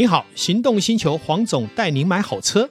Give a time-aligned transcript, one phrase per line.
[0.00, 2.70] 您好，行动星球黄总带您买好车。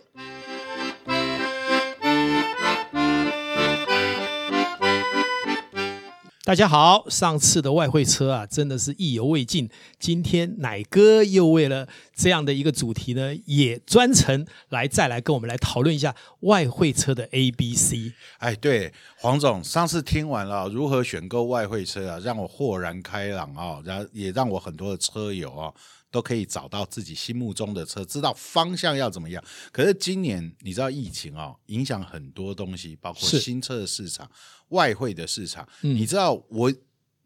[6.44, 9.70] 大家好，上次的外汇车啊，真的是意犹未尽。
[10.00, 18.12] 今天奶哥又为了这样的一个主题呢，也专程来再来跟我们来讨论一下外汇车的 A、B、C。
[18.40, 25.72] 哎，对，黄总，上次听完了如何选购外汇车啊，让我豁然开朗啊，然后也让我很多的车友啊。
[26.12, 29.44] 都可以找到自己心目中的车，知道方向要怎么样。
[29.72, 34.30] 可是今年你知道疫情哦，影响很多东西，包括新车的市场、
[34.70, 35.68] 外汇的市场。
[35.84, 36.74] 嗯、你知道我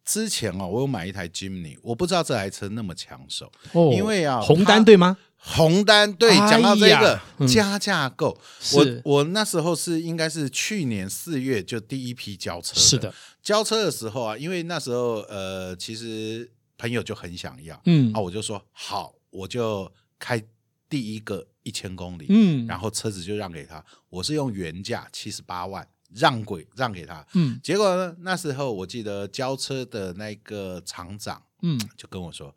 [0.04, 5.18] 之前哦，我有买一台 Jimny，我不知道这台车那么抢手，哦、因为啊，红单对吗？
[5.38, 8.38] 红单对，讲到这个、嗯、加价购，
[8.73, 16.52] 我我那时候是应该是去年四月就第一批交车，是的，交车的时候啊，因为那时候呃，其实。
[16.84, 19.89] 朋友就很想要，嗯，啊，我就说好，我就
[20.20, 20.44] 开
[20.89, 32.54] 第一个一千公里，嗯，然后车子就让给他，我是用原价七十八万让给让给他，嗯，结果呢，那时候我记得交车的那个厂长，嗯，就跟我说，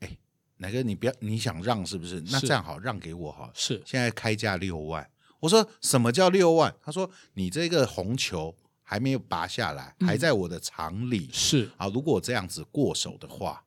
[0.00, 0.18] 哎，
[0.56, 2.20] 乃哥，你不要你想让是不是？
[2.22, 6.74] 那这样好，让给我哈，是，现在开价六万，我说什么叫六万？
[6.82, 8.56] 他说你这个红球。
[8.90, 11.18] 还没有拔下来，还在我的厂里。
[11.18, 13.62] 嗯、是啊，如果我这样子过手的话，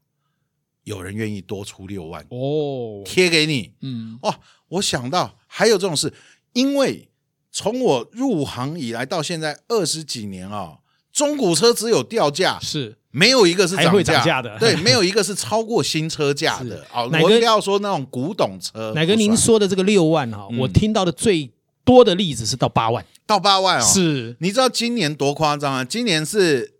[0.84, 3.72] 有人愿意多出六万哦，贴给你。
[3.80, 6.14] 嗯，哇，我想到还有这种事，
[6.52, 7.08] 因为
[7.54, 10.80] 从我入行以来到现在二十几年啊、哦，
[11.14, 14.60] 中古车只有掉价，是没有一个是涨价，价的。
[14.60, 17.04] 对，没有一个是超过新车价的啊。
[17.06, 21.50] 我不要说那种古董车，乃哥您说的这个六万哈、哦，嗯、我听到的最
[21.84, 23.06] 多的例子是到八万。
[23.26, 25.86] 到八万哦，是，你知道今年多夸张啊？
[25.86, 26.74] 今年是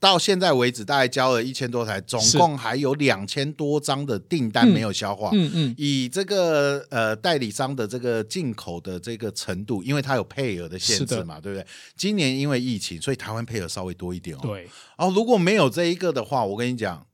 [0.00, 5.28] 到现在为止，大概交了一千多台，总共还有两千多张的订单没有消化。
[5.34, 11.66] 嗯嗯，以这个呃代理商的这个进口的这个程度，因为它有配额的限制嘛，对不对？
[11.94, 14.40] 今年因为疫情，所以台湾配额稍微多一点哦。
[14.42, 14.66] 对，
[14.96, 17.06] 哦，如果没有这一个的话，我跟你讲。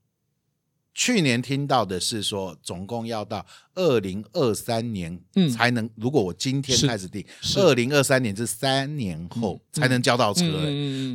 [0.93, 3.45] 去年听到的是说，总共要到
[3.75, 5.19] 二零二三年
[5.55, 5.89] 才能。
[5.95, 10.43] 如果我今天开始订，二零二三年是三年后才能交到车。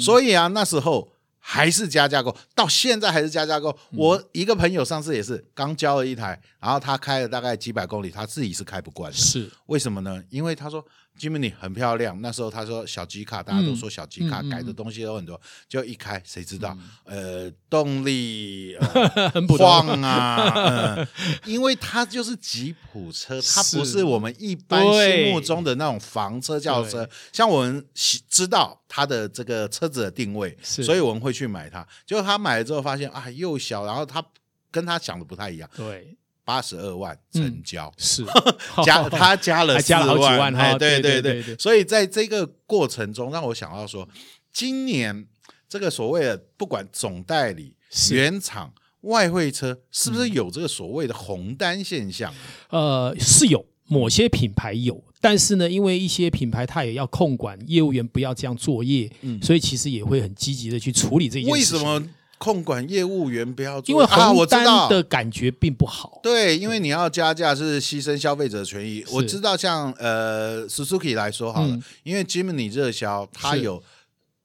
[0.01, 3.77] 所以啊，那时候还是加价购，到现在还是加价购。
[3.93, 9.17] 我一个朋友上次也是刚交了一台，然后他开了大概几百公里，他自己是开不惯的。
[9.19, 10.23] 是为什么呢？
[10.31, 10.85] 因为他说。
[11.19, 16.77] Jimny 很漂亮，那时候他说小吉卡，大家都说小吉卡改的东西都很多，就一开谁知道？
[17.05, 18.77] 呃，动力
[19.33, 21.07] 很晃啊，
[21.47, 27.09] 因为它就是吉普车，它不是我们一般心目中的那种房车轿车。
[27.33, 27.85] 像我们
[28.29, 31.87] 知道它的这个车子的定位，所以我们会去买它。
[32.05, 34.25] 结果他买了之后发现啊，又小，然后他
[34.71, 35.71] 跟他想的不太一样。
[35.77, 36.17] 对。
[36.45, 38.25] 八十二万成交，嗯、是
[38.85, 44.09] 加 他加了加了好几万哈，哎，对对对对，所以在这个过程中，让我想到说，
[44.53, 45.27] 今年
[45.69, 47.75] 这个所谓的不管总代理、
[48.11, 52.33] 原厂、外汇车，是不是有这个所谓的红单现象？
[52.69, 61.53] 呃，是有，某些品牌有，但是呢，因为一些品牌它也要控管业务员不要这样作业，嗯，所以其实也会很积极的去处理这件事情。
[61.53, 62.07] 为什么？
[62.45, 66.21] 控管业务员不要做，因为红单的感觉并不好。
[66.23, 69.03] 对，因为你要加价是牺牲消费者的权益。
[69.11, 73.83] 我知道，像呃，Suzuki 来说好了，因为 Jimny 热销，它有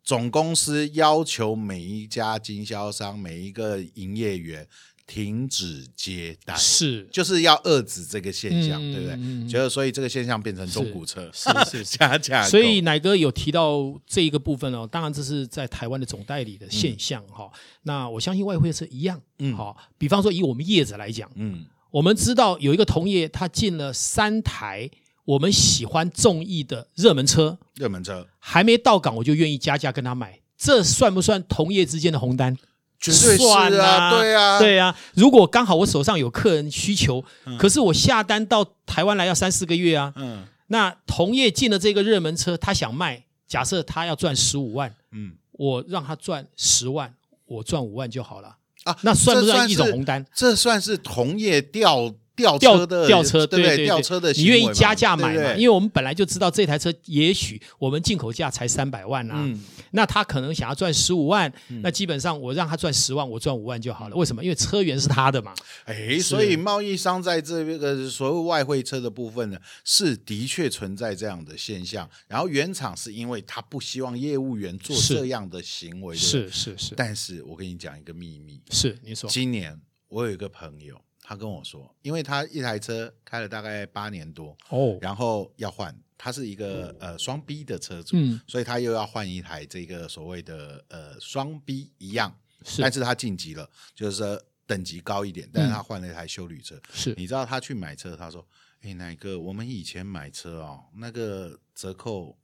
[0.01, 4.65] 总公司要求每一家经销商、每一个营业员。
[5.11, 9.49] 停止接单是，就是要遏制这个现象，对不对？
[9.49, 12.43] 就是所以这个现象变成中古车是是加价。
[12.47, 17.51] 所以奶哥有提到这一个部分哦，当然这是在台湾的总代理的现象哈。
[17.81, 24.87] 那我相信外汇车一样，嗯，好，比方说以我们业者来讲，嗯，我们知道有一个同业他进了三台
[25.25, 28.27] 我们喜欢中意的热门车，热门车。
[28.37, 32.55] 还没到港我就愿意加价跟他买，这算不算同业之间的红单？
[32.99, 33.43] 绝对是
[33.79, 34.95] 啊，啊对啊，对啊。
[35.15, 47.13] 如果刚好我手上有客人需求，嗯、可是我下单到台湾来要三四个月啊，嗯，那同业进了这个热门车，他想卖，假设他要赚十五万，嗯，我让他赚十万，
[47.45, 50.25] 我赚五万就好了啊，那算不算一种红单？
[50.33, 52.13] 这算是同业调。
[52.39, 55.53] 吊车的吊车，对对对，吊车的，你愿意加价买嘛？
[55.53, 59.47] 因为我们本来就知道这台车，也许我们进口价才三百万啊，
[59.91, 61.51] 那他可能想要赚十五万，
[61.81, 64.15] 那基本上我让他赚十万，我赚五万就好了。
[64.15, 64.43] 为什么？
[64.43, 65.53] 因为车源是他的嘛。
[65.85, 72.09] 哎，所以贸易商在这个所谓外汇车的部分呢，是的确存在这样的现象。
[72.27, 76.93] 然后原厂是因为他不希望业务员做这样的行为，是是是。
[76.95, 80.99] 但是我跟你讲一个秘密，是你说，今年我有一个朋友。
[81.29, 92.35] 他跟我说，因为他一台车开了大概八年多哦，然后要换，他是一个呃双 B 的车主，嗯，所以他又要换一台这个所谓的呃双 B 一样，
[92.65, 98.43] 是，但是他晋级了，就是说等级高一点，但是他换了一台修旅车，是，你知道他去买车，他说，
[98.81, 102.35] 哎，哪个我们以前买车哦，那个折扣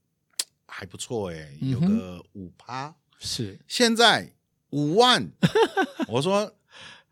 [0.68, 4.32] 还不错哎，有个五趴，是，现在
[4.70, 5.28] 五万，
[6.08, 6.56] 我说，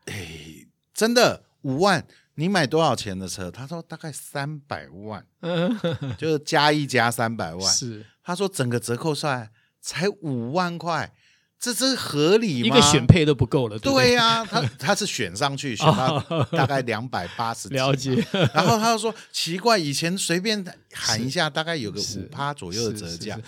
[0.05, 1.45] 哎，真的。
[1.63, 2.05] 五万，
[2.35, 3.51] 你买多少钱的车？
[3.51, 5.25] 他说大概三百万，
[6.17, 7.73] 就是加一加三百万。
[7.73, 9.49] 是，他说整个折扣算
[9.81, 11.13] 才五万块，
[11.59, 12.67] 这这合理吗？
[12.67, 13.77] 一个选配都不够了。
[13.79, 16.19] 对呀、啊，他他是选上去，选到
[16.51, 17.67] 大概两百八十。
[17.69, 18.15] 了解。
[18.53, 20.63] 然后他就说奇怪，以前随便
[20.93, 23.39] 喊一下，大概有个五趴左右的折价。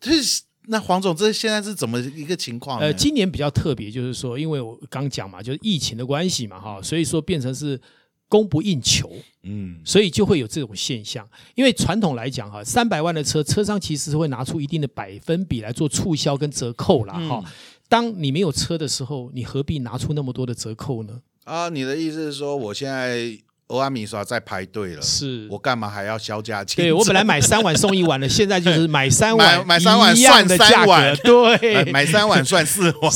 [0.00, 2.80] 就是那黄总，这现在是怎么一个情况？
[2.80, 7.80] 呃，今年比较特别，就是说，因为我刚讲嘛，就是疫情的关系嘛，哈，所以说变成是
[8.28, 9.10] 供不应求，
[9.42, 11.28] 嗯，所以就会有这种现象。
[11.54, 17.14] 因为传统来讲，哈，三百万的车，车商其实是会拿出一定的百分比来做促销跟折扣啦。
[17.28, 17.52] 哈、嗯。
[17.88, 21.20] 当你没有车的时候，你何必拿出那么多的折扣呢？
[21.44, 23.38] 啊，你的意思是说，我现在。
[23.68, 26.62] 欧阿米莎在排队了，是我干嘛还要削价？
[26.64, 33.12] 对我本来买三碗送一碗的， 现在就是 买三碗买三碗算三碗， 对，买三碗算四碗，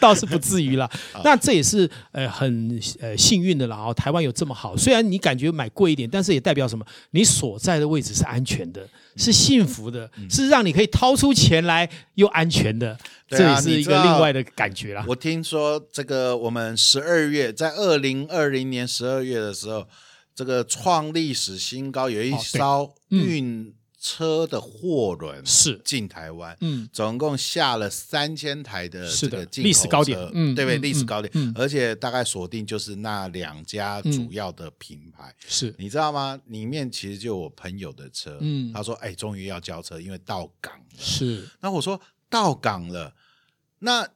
[0.00, 0.90] 倒是不至于啦。
[1.22, 3.76] 那这也是呃很呃幸运的了。
[3.76, 6.84] 哦，台湾有这么好，虽然你感觉买贵一点，但是也代表什么？
[7.12, 8.84] 你所在的位置是安全的，
[9.16, 12.98] 是幸福的，是让你可以掏出钱来又安全的。
[13.28, 15.04] 这也是一个另外的感觉啦。
[15.08, 19.86] 我听说这个，我们十二月在二零二零年十二月的时候，
[20.34, 23.74] 这个创历史新高，有一艘运
[24.06, 30.76] 车的货轮是进台湾，嗯，总共下了三千台的这个进口，历史高点，嗯，对不对？
[30.78, 36.38] 历史高点，而且大概锁定就是那两家主要的品牌，是你知道吗？
[36.48, 41.48] 里面其实就有我朋友的车，嗯，他说，哎，终于要交车，因为到港了，是。
[41.60, 41.98] 那我说。
[42.30, 43.14] 到港了，
[43.80, 44.08] 那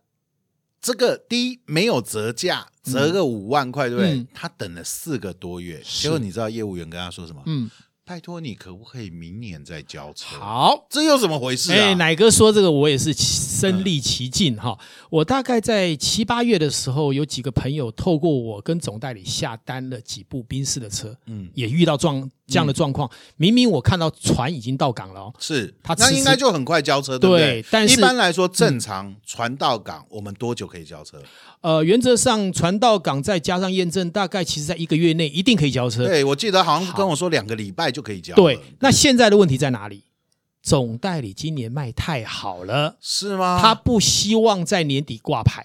[0.81, 4.15] 这个第一没有折价，折个五万块，对不对？
[4.15, 7.41] 嗯、他等了四个多月，结果你知道业务员跟他说什么？
[7.47, 7.71] 嗯。
[8.09, 10.39] 拜托你，可不可以明年再交车？
[10.39, 11.77] 好，这又怎么回事啊？
[11.77, 14.71] 哎，奶哥说这个，我也是身历其境哈。
[14.71, 23.07] 嗯、我大概在七八月的时候，有几个朋友透过我跟总代理下单了几部宾士的车，嗯，也遇到状这样的状况。
[23.09, 27.61] 嗯、明明我看到船已经到港了，是他那应该就很快交车，对不对？
[27.61, 31.23] 对，但是一般来说，正常船到港，我们多久可以交车？
[31.61, 36.07] 呃，原则上船到港再加上验证，大概其实在一个月内一定可以交车。
[36.07, 38.35] 对，我记得好像跟我说两个礼拜就可以交。
[38.35, 40.05] 对，那现在的问题在哪里？
[40.63, 43.59] 总代理今年卖太好了，是吗？
[43.63, 45.65] 他不希望在年底挂牌，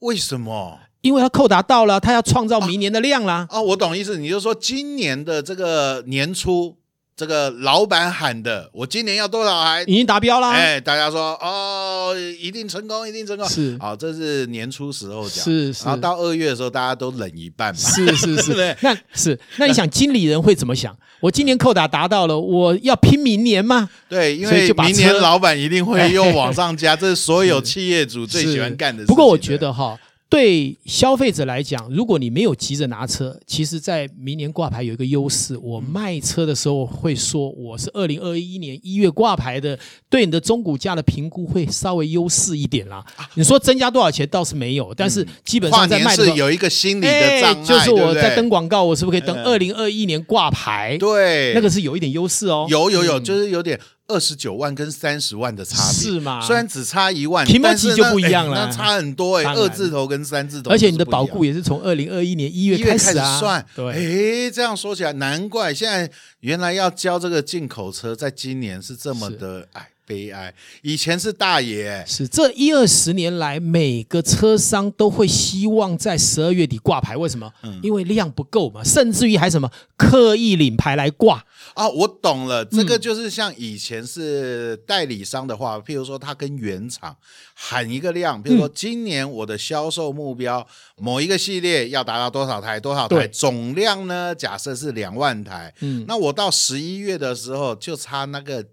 [0.00, 0.78] 为什么？
[1.00, 3.46] 因为他扣达到了，他要创造明年的量啦。
[3.50, 6.76] 哦，我懂意思，你就说今年的这个年初。
[7.14, 9.84] 这个老板喊的，我今年要多少台？
[9.86, 10.48] 已经达标了。
[10.48, 13.46] 哎，大家说哦，一定成功，一定成功。
[13.46, 15.44] 是，好，这是年初时候讲。
[15.44, 15.84] 是是。
[15.84, 17.78] 然后到二月的时候，大家都冷一半嘛。
[17.78, 18.54] 是是是。
[18.56, 18.74] 对。
[18.80, 20.96] 那是，那你想经理人会怎么想？
[21.22, 23.88] 我今年扣打达到了，我要拼明年吗？
[24.08, 29.06] 对，因为明年老板一定会又往上加， 这是所有企业主最喜欢干的事。
[29.06, 29.96] 不过我觉得哈。
[30.32, 35.54] 对消费者来讲，如果你没有急着拿车，其实，在明年挂牌有一个优势。
[35.58, 43.04] 我卖车的时候会说，我是二零二一年一月挂牌的，对你的中股价的评估会稍微优势一点啦。
[43.34, 50.96] 你说增加多少钱倒是没有，但是基本上在卖的时候有一个心理的障碍，就是我在登广告，我是不是可以登二零二一年挂牌？
[50.96, 52.66] 对，那个是有一点优势哦。
[52.70, 53.78] 有有有，就是有点。
[54.12, 55.92] 二十九万跟三十万的差别。
[55.92, 56.40] 是吗？
[56.40, 63.64] 虽然只差一万，但是就不一样了，那差很多哎，二字头跟三字头，而且你的保固也是从二零二一年一月开始算。
[63.74, 70.52] 对，哎，这样说起来，难怪现在原来要交这个进口车，在今年是这么的哎悲哀。
[70.82, 77.52] 以前是大爷，是这一二十年来，每个车商都会希望在十二月底挂牌，为什么？
[77.82, 81.44] 因为量不够嘛，甚至于还什么刻意领牌来挂。
[81.74, 87.16] 啊，我懂了，这个就是像以前是代理商的话，嗯、譬如说他跟原厂
[87.54, 90.66] 喊一个量，譬如说今年我的销售目标
[90.96, 94.34] 某一个系列要达到多少台，多少台，总量呢？
[94.34, 98.66] 假设是两万台，嗯，那我到十一月的时候就差那个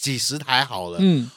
[0.00, 1.30] 几十台好了，嗯，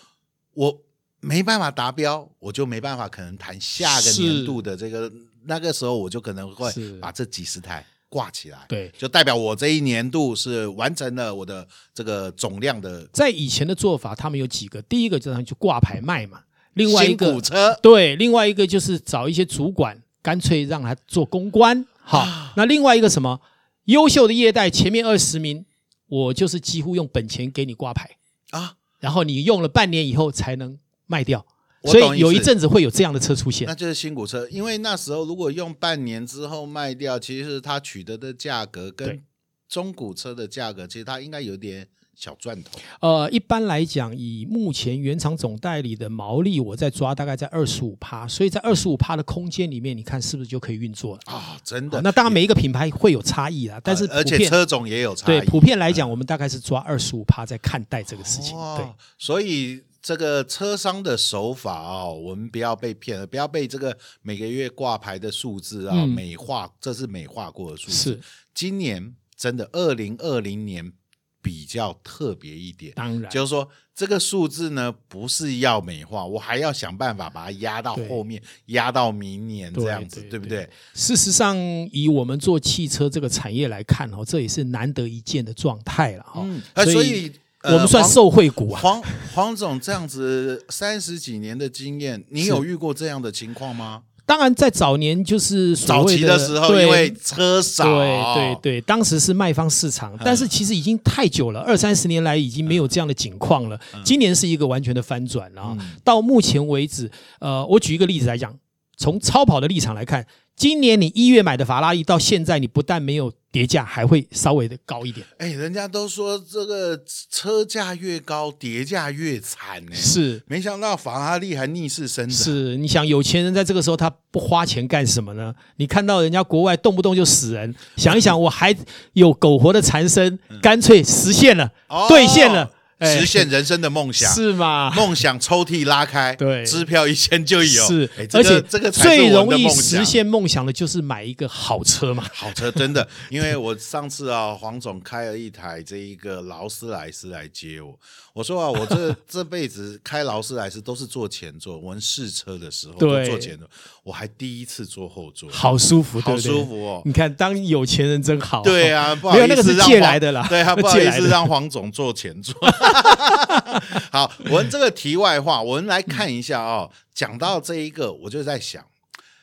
[0.54, 0.82] 我
[1.20, 5.12] 没办法达标，我就没办法可能谈下个年度的这个，
[5.46, 7.86] 那个时候我就可能会把这几十台。
[8.12, 13.08] 挂起来，对，就代表我这一年度是完成了我的这个总量的。
[13.14, 16.42] 在以前的做法，他们有几个，第一个就是去挂牌卖嘛，
[16.74, 17.40] 另外一个
[17.84, 21.86] 对，另外一个就是找一些主管干脆让他做公关。
[22.02, 23.40] 好，啊、那另外一个什么
[23.84, 25.64] 优秀的业代前面二十名，
[26.08, 28.10] 我就是几乎用本钱给你挂牌
[28.52, 31.46] 啊，然后你用了半年以后才能卖掉。
[31.86, 34.46] 所以有一阵子会有这样的车出现，那就是新古车。
[34.50, 39.24] 因为那时候如果用半年之后卖掉，其实它取得的价格跟
[39.70, 41.88] 中古车的价格，其实它应该有点
[42.20, 42.70] 小赚头。
[43.00, 51.58] 呃，一般来讲，以目前原厂总代理的毛利，我在抓大概在二十五趴，所以在二十五趴的空间里面，你看是不是就可以运作了啊？
[51.64, 52.02] 真的？
[52.02, 55.40] 那当然每一个品牌会有差异啦，但是而且车种也有差异。
[55.40, 58.58] 对，普遍来讲，我们大概是抓二十五趴在看待这个事情。
[58.76, 58.86] 对，
[59.18, 59.82] 所以。
[60.02, 67.94] 这个车商的手法啊、哦，我们不要被骗了，不要被这个每个月挂牌的数字啊、嗯、美化，这是美化过的数字。
[67.94, 68.20] 是，
[68.54, 70.94] 今年真的二零二零年
[71.42, 80.70] 比较特别一点，当然就是说这个数字呢不是要美化，我还要想办法把它压到后面，压到明年这样子，对，不对？
[80.94, 81.58] 事实上，
[81.92, 86.62] 以我们做汽车这个产业来看哦，这也是难得一见的状态了哈、嗯。
[86.86, 87.32] 所以。
[87.62, 89.04] 我们算受惠股啊，黄
[89.34, 94.04] 黄总这样子三十几年的经验，你有遇过这样的情况吗？
[94.30, 103.80] 当然，在早年就是早期的时候，因为车少，对对对，当时是卖方市场，但是其实已经太久了，二三十年来已经没有这样的景况了。
[104.06, 107.10] 今年是一个完全的翻转，然后到目前为止，
[107.40, 108.56] 呃，我举一个例子来讲，
[109.00, 110.24] 从超跑的立场来看。
[110.60, 115.26] 今年你一月买的法拉利，到现在你不但没有跌价，还会稍微的高一点。
[115.38, 117.02] 哎，人家都说这个
[117.32, 119.96] 车价越高，跌价越惨呢。
[119.96, 122.38] 是，没想到法拉利还逆势生长。
[122.38, 125.56] 是，你想有钱人在这个时候他不花钱干什么呢？
[125.78, 128.76] 你看到人家国外动不动就死人，想一想，我还
[129.14, 131.72] 有苟活的残生，干脆实现了，
[132.10, 132.70] 兑现了。
[133.02, 134.92] 实现人生的梦想 是吗？
[134.96, 137.88] 梦想抽屉拉开，对，支票一签就有。
[137.88, 142.26] 是，而且这个最容易实现梦想的就是买一个好车嘛。
[142.34, 147.98] 好车真的， 因为我上次啊，黄总开了一台这一个劳斯莱斯来接我。
[148.34, 153.68] 我说啊，我这 这辈子开劳斯莱斯都是坐前座，我们试车的时候都坐前座，
[154.04, 157.02] 我还第一次坐后座，好舒服，好舒服哦。
[157.06, 158.62] 你看，当有钱人真好。
[158.62, 160.46] 对啊，不好意思，没有那个是借来的啦。
[160.48, 162.56] 对啊，不好意思让黄总坐前座。
[164.12, 166.92] 好，我们这个题外话，我们来看一下哦。
[167.14, 168.86] 讲到这一个，我就在想，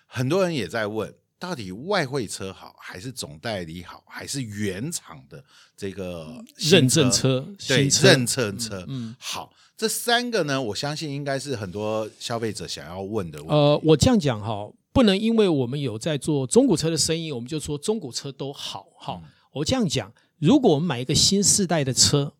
[0.06, 5.42] 很多人也在问，到底外汇车好，还是总代理好，还是原厂的
[5.76, 7.46] 这个认证车？
[7.66, 8.84] 对，认证车。
[8.88, 13.38] 嗯，好，这三个呢，我相信应该是很多消费者想要问的。
[13.46, 18.86] 呃，我这样讲哈，不能因为我们有在做中古车的生意，我们就说中古车都好。
[18.98, 19.22] 好，
[19.52, 22.32] 我这样讲，如果我们买一个新世代的车。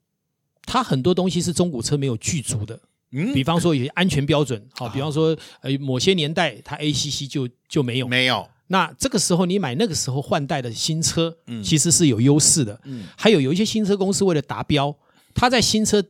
[0.67, 2.79] 它很多东西是中古车没有具足的，
[3.13, 8.47] 嗯，比方说有些安全标准，好，比方说呃某些年代它 ACC 就就没有，没有。
[8.67, 13.05] 那这个时候你买那个时候换代的新车，嗯，其实是有优势的，嗯。
[13.17, 14.95] 还有有一些新车公司为了达标，
[15.35, 16.03] 它在新车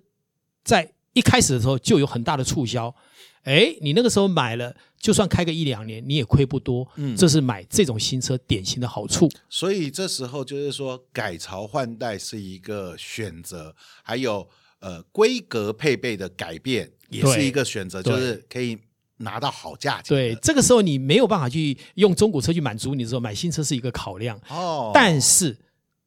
[0.65, 2.95] 在一开始的时候就有很大的促销。
[3.45, 6.87] 哎，你那个时候买了，就算开个一两年，你也亏不多。
[6.97, 9.31] 嗯，这是买这种新车典型的好处。
[9.49, 14.47] 所以这时候就是说，改朝换代是一个选择，还有
[14.81, 18.77] 呃规格配备的改变也是一个选择，就是可以
[19.19, 20.09] 拿到好价钱。
[20.09, 24.39] 对，这个时候你没有办法去用中古车去满足你的时候，买新车是一个考量。
[24.49, 25.57] 哦，但是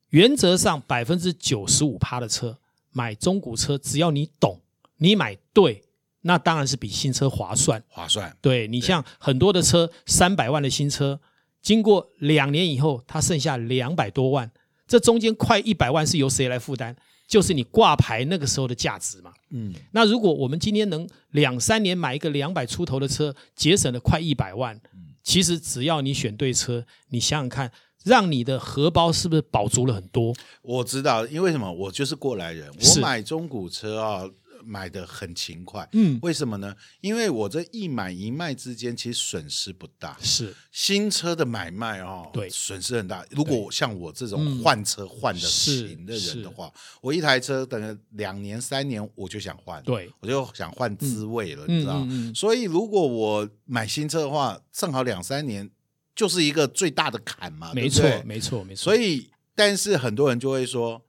[0.10, 2.60] 原则上百分之九十五趴的车
[2.92, 4.60] 买中古车，只要你懂，
[5.00, 5.84] 你买对。
[6.22, 8.36] 那当然是比新车划算，划算。
[8.41, 11.22] 对，你像很多的车，三百万的新车，
[11.62, 14.51] 经过两年以后，它剩下两百多万，
[14.86, 16.94] 这中间快一百万是由谁来负担？
[17.25, 19.32] 就是你挂牌那个时候的价值嘛。
[19.51, 24.77] 嗯，那如果我们今天能两三年买一个两百出头的车，节省了快一百万，
[25.24, 27.72] 其实只要你选对车，你想想看，
[28.03, 30.36] 让你的荷包是不是保足了很多？
[30.62, 31.72] 我知道，因为什么？
[31.72, 34.29] 我就是过来人，我买中古车啊。
[34.70, 36.76] 买的很勤快，嗯，为什么呢？
[37.02, 43.26] 因为我这一买一卖之间其实损失不大，是新车的买卖哦，对，损失很大。
[43.32, 46.72] 如果像我这种换车换的勤的人的话，
[47.02, 52.06] 我一台车等了两年三年我就想换，对，我就想换滋味了，你知道？
[52.36, 55.68] 所以如果我买新车的话，正好两三年
[56.16, 58.84] 就是一个最大的坎嘛，没错，没错，没错。
[58.84, 61.02] 所以，但是很多人就会说。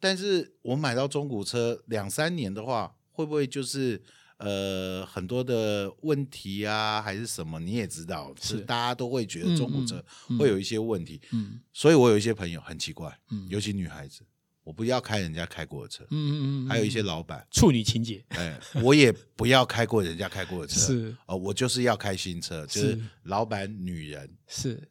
[0.00, 4.00] 但是我买到中古车两三年的话，会不会就是
[4.36, 7.58] 呃很多的问题啊，还是什么？
[7.58, 10.00] 你也知道，是大家都会觉得中古车
[10.38, 11.20] 会有一些问题。
[11.32, 14.20] 嗯，嗯，所以我有一些朋友很奇怪，嗯，尤其女孩子，
[14.62, 16.04] 我不要开人家开过的车。
[16.04, 16.68] 嗯嗯嗯。
[16.68, 20.78] 还有一些老板处女情节，哎，我也不要开过人家开过的车。
[20.78, 24.88] 是哦，我就是要开新车，就是老板女人是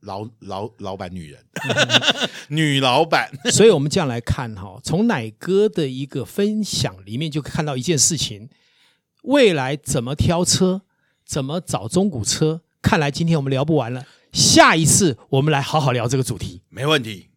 [0.00, 1.44] 老老老板女人，
[2.48, 3.30] 女老板。
[3.50, 8.48] 所以我们这样来看哈，从奶哥的一个分享里面就看到一件事情：
[9.22, 10.82] 未来怎么挑车，
[11.24, 12.62] 怎么找中古车。
[12.82, 16.62] 看来今天我们聊不完了，下一次我们来好好聊这个主题。
[16.68, 17.29] 没问题。